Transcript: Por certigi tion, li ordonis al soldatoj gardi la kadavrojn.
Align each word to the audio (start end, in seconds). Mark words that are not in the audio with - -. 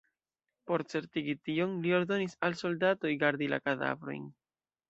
Por 0.69 0.81
certigi 0.93 1.35
tion, 1.49 1.77
li 1.85 1.93
ordonis 1.99 2.35
al 2.49 2.57
soldatoj 2.65 3.15
gardi 3.25 3.55
la 3.55 3.63
kadavrojn. 3.69 4.29